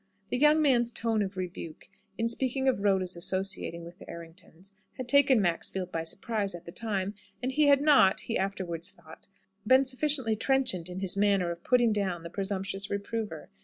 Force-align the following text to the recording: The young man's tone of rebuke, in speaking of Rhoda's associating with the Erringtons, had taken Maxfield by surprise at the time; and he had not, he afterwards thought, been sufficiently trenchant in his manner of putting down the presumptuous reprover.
The 0.31 0.37
young 0.39 0.63
man's 0.63 0.91
tone 0.91 1.21
of 1.21 1.37
rebuke, 1.37 1.87
in 2.17 2.27
speaking 2.27 2.67
of 2.67 2.79
Rhoda's 2.79 3.15
associating 3.15 3.85
with 3.85 3.99
the 3.99 4.05
Erringtons, 4.09 4.73
had 4.97 5.07
taken 5.07 5.39
Maxfield 5.39 5.91
by 5.91 6.01
surprise 6.05 6.55
at 6.55 6.65
the 6.65 6.71
time; 6.71 7.13
and 7.43 7.51
he 7.51 7.67
had 7.67 7.81
not, 7.81 8.21
he 8.21 8.35
afterwards 8.35 8.89
thought, 8.89 9.27
been 9.67 9.85
sufficiently 9.85 10.35
trenchant 10.35 10.89
in 10.89 11.01
his 11.01 11.15
manner 11.15 11.51
of 11.51 11.63
putting 11.63 11.93
down 11.93 12.23
the 12.23 12.31
presumptuous 12.31 12.89
reprover. 12.89 13.51